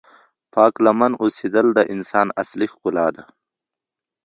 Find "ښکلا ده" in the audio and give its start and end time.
2.73-3.23